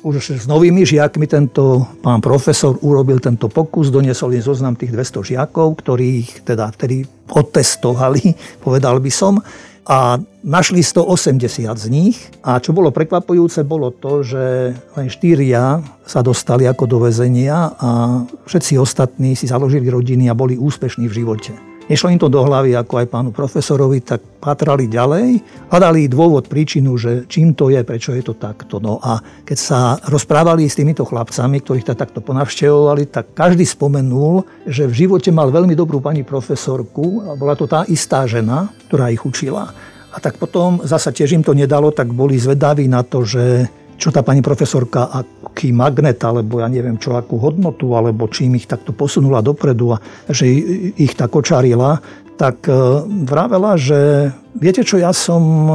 už 0.02 0.42
s 0.42 0.46
novými 0.50 0.82
žiakmi 0.82 1.30
tento 1.30 1.86
pán 2.02 2.18
profesor 2.18 2.74
urobil 2.82 3.22
tento 3.22 3.46
pokus, 3.46 3.88
doniesol 3.88 4.34
im 4.34 4.42
zoznam 4.42 4.74
tých 4.74 4.90
200 4.90 5.34
žiakov, 5.34 5.78
ktorých 5.78 6.42
teda 6.42 6.74
vtedy 6.74 7.06
otestovali, 7.30 8.34
povedal 8.66 8.98
by 8.98 9.10
som, 9.14 9.38
a 9.82 10.14
našli 10.46 10.78
180 10.78 11.42
z 11.74 11.86
nich. 11.90 12.16
A 12.46 12.62
čo 12.62 12.70
bolo 12.70 12.94
prekvapujúce, 12.94 13.66
bolo 13.66 13.90
to, 13.90 14.22
že 14.22 14.74
len 14.94 15.08
štyria 15.10 15.82
sa 16.06 16.22
dostali 16.22 16.70
ako 16.70 16.86
do 16.86 16.98
väzenia 17.02 17.74
a 17.78 18.22
všetci 18.46 18.78
ostatní 18.78 19.34
si 19.34 19.50
založili 19.50 19.90
rodiny 19.90 20.30
a 20.30 20.38
boli 20.38 20.54
úspešní 20.54 21.10
v 21.10 21.16
živote. 21.22 21.71
Nešlo 21.92 22.08
im 22.08 22.16
to 22.16 22.32
do 22.32 22.40
hlavy 22.40 22.72
ako 22.72 23.04
aj 23.04 23.12
pánu 23.12 23.36
profesorovi, 23.36 24.00
tak 24.00 24.24
patrali 24.40 24.88
ďalej, 24.88 25.44
hľadali 25.68 26.08
dôvod, 26.08 26.48
príčinu, 26.48 26.96
že 26.96 27.28
čím 27.28 27.52
to 27.52 27.68
je, 27.68 27.84
prečo 27.84 28.16
je 28.16 28.24
to 28.24 28.32
takto. 28.32 28.80
No 28.80 28.96
a 28.96 29.20
keď 29.44 29.58
sa 29.60 30.00
rozprávali 30.08 30.64
s 30.64 30.80
týmito 30.80 31.04
chlapcami, 31.04 31.60
ktorých 31.60 31.92
to 31.92 31.92
takto 31.92 32.24
ponavštevovali, 32.24 33.12
tak 33.12 33.36
každý 33.36 33.68
spomenul, 33.68 34.40
že 34.64 34.88
v 34.88 35.04
živote 35.04 35.28
mal 35.36 35.52
veľmi 35.52 35.76
dobrú 35.76 36.00
pani 36.00 36.24
profesorku, 36.24 37.28
a 37.28 37.36
bola 37.36 37.52
to 37.60 37.68
tá 37.68 37.84
istá 37.84 38.24
žena, 38.24 38.72
ktorá 38.88 39.12
ich 39.12 39.20
učila. 39.28 39.68
A 40.12 40.16
tak 40.16 40.40
potom 40.40 40.80
zasa 40.88 41.12
tiež 41.12 41.36
im 41.36 41.44
to 41.44 41.52
nedalo, 41.52 41.92
tak 41.92 42.08
boli 42.08 42.40
zvedaví 42.40 42.88
na 42.88 43.04
to, 43.04 43.20
že 43.28 43.68
čo 44.02 44.10
tá 44.10 44.26
pani 44.26 44.42
profesorka, 44.42 45.06
aký 45.14 45.70
magnet, 45.70 46.18
alebo 46.26 46.58
ja 46.58 46.66
neviem 46.66 46.98
čo, 46.98 47.14
akú 47.14 47.38
hodnotu, 47.38 47.94
alebo 47.94 48.26
čím 48.26 48.58
ich 48.58 48.66
takto 48.66 48.90
posunula 48.90 49.38
dopredu 49.38 49.94
a 49.94 50.02
že 50.26 50.50
ich 50.98 51.14
tak 51.14 51.30
očarila, 51.30 52.02
tak 52.34 52.66
e, 52.66 52.74
vravela, 53.22 53.78
že 53.78 54.34
viete 54.58 54.82
čo, 54.82 54.98
ja 54.98 55.14
som 55.14 55.42
e, 55.70 55.74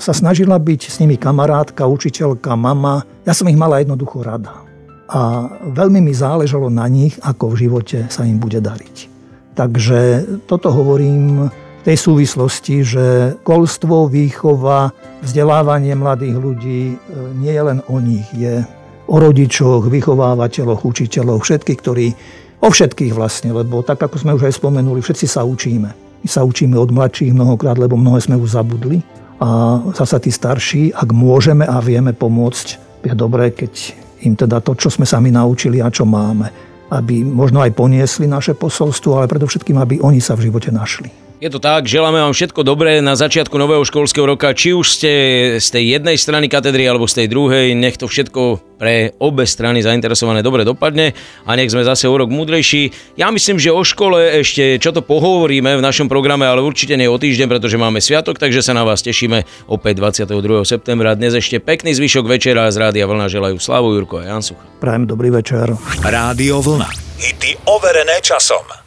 sa 0.00 0.16
snažila 0.16 0.56
byť 0.56 0.80
s 0.88 0.96
nimi 1.04 1.20
kamarátka, 1.20 1.84
učiteľka, 1.84 2.56
mama. 2.56 3.04
Ja 3.28 3.36
som 3.36 3.44
ich 3.52 3.60
mala 3.60 3.84
jednoducho 3.84 4.24
rada. 4.24 4.64
A 5.12 5.52
veľmi 5.60 6.00
mi 6.00 6.16
záležalo 6.16 6.72
na 6.72 6.88
nich, 6.88 7.20
ako 7.20 7.52
v 7.52 7.68
živote 7.68 7.98
sa 8.08 8.24
im 8.24 8.40
bude 8.40 8.64
dariť. 8.64 8.96
Takže 9.52 10.00
toto 10.48 10.72
hovorím 10.72 11.52
tej 11.84 11.96
súvislosti, 11.96 12.84
že 12.84 13.06
školstvo, 13.40 14.12
výchova, 14.12 14.92
vzdelávanie 15.24 15.96
mladých 15.96 16.36
ľudí 16.36 16.82
e, 16.92 16.96
nie 17.40 17.52
je 17.52 17.62
len 17.64 17.78
o 17.88 17.96
nich, 18.00 18.28
je 18.36 18.64
o 19.10 19.16
rodičoch, 19.18 19.90
vychovávateľoch, 19.90 20.86
učiteľoch, 20.86 21.42
všetkých, 21.42 21.78
ktorí, 21.80 22.06
o 22.62 22.68
všetkých 22.68 23.12
vlastne, 23.16 23.50
lebo 23.50 23.82
tak 23.82 23.98
ako 23.98 24.16
sme 24.20 24.36
už 24.36 24.46
aj 24.46 24.54
spomenuli, 24.60 25.00
všetci 25.02 25.26
sa 25.26 25.42
učíme. 25.42 25.90
My 26.20 26.28
sa 26.28 26.44
učíme 26.44 26.76
od 26.76 26.92
mladších 26.92 27.32
mnohokrát, 27.32 27.80
lebo 27.80 27.96
mnohé 27.96 28.20
sme 28.20 28.36
už 28.36 28.54
zabudli. 28.54 29.00
A 29.40 29.80
zasa 29.96 30.20
tí 30.20 30.28
starší, 30.28 30.92
ak 30.92 31.16
môžeme 31.16 31.64
a 31.64 31.80
vieme 31.80 32.12
pomôcť, 32.12 32.66
je 33.08 33.14
dobré, 33.16 33.56
keď 33.56 33.72
im 34.28 34.36
teda 34.36 34.60
to, 34.60 34.76
čo 34.76 34.92
sme 34.92 35.08
sami 35.08 35.32
naučili 35.32 35.80
a 35.80 35.88
čo 35.88 36.04
máme, 36.04 36.52
aby 36.92 37.24
možno 37.24 37.64
aj 37.64 37.72
poniesli 37.72 38.28
naše 38.28 38.52
posolstvo, 38.52 39.16
ale 39.16 39.32
predovšetkým, 39.32 39.80
aby 39.80 39.96
oni 40.04 40.20
sa 40.20 40.36
v 40.36 40.52
živote 40.52 40.68
našli. 40.68 41.29
Je 41.40 41.48
to 41.48 41.56
tak, 41.56 41.88
želáme 41.88 42.20
vám 42.20 42.36
všetko 42.36 42.60
dobré 42.60 43.00
na 43.00 43.16
začiatku 43.16 43.56
nového 43.56 43.80
školského 43.80 44.28
roka, 44.28 44.52
či 44.52 44.76
už 44.76 44.84
ste 44.92 45.12
z 45.56 45.68
tej 45.72 45.96
jednej 45.96 46.20
strany 46.20 46.52
katedry 46.52 46.84
alebo 46.84 47.08
z 47.08 47.24
tej 47.24 47.32
druhej, 47.32 47.72
nech 47.72 47.96
to 47.96 48.12
všetko 48.12 48.60
pre 48.76 49.16
obe 49.16 49.48
strany 49.48 49.80
zainteresované 49.80 50.44
dobre 50.44 50.68
dopadne 50.68 51.16
a 51.48 51.56
nech 51.56 51.72
sme 51.72 51.80
zase 51.80 52.04
o 52.04 52.12
rok 52.12 52.28
múdrejší. 52.28 52.92
Ja 53.16 53.32
myslím, 53.32 53.56
že 53.56 53.72
o 53.72 53.80
škole 53.80 54.36
ešte 54.36 54.76
čo 54.84 54.92
to 54.92 55.00
pohovoríme 55.00 55.80
v 55.80 55.84
našom 55.84 56.12
programe, 56.12 56.44
ale 56.44 56.60
určite 56.60 57.00
nie 57.00 57.08
o 57.08 57.16
týždeň, 57.16 57.48
pretože 57.48 57.80
máme 57.80 58.04
sviatok, 58.04 58.36
takže 58.36 58.60
sa 58.60 58.76
na 58.76 58.84
vás 58.84 59.00
tešíme 59.00 59.48
opäť 59.64 59.96
22. 59.96 60.68
septembra. 60.68 61.16
Dnes 61.16 61.32
ešte 61.32 61.56
pekný 61.56 61.96
zvyšok 61.96 62.28
večera 62.28 62.68
z 62.68 62.76
Rádia 62.84 63.08
Vlna 63.08 63.32
želajú 63.32 63.56
Slavu 63.56 63.96
Jurko 63.96 64.20
a 64.20 64.28
Jan 64.28 64.44
Sucha. 64.44 64.60
Prajem 64.76 65.08
dobrý 65.08 65.32
večer. 65.32 65.72
Rádio 66.04 66.60
Vlna. 66.60 66.92
Hity 67.16 67.64
overené 67.64 68.20
časom. 68.20 68.79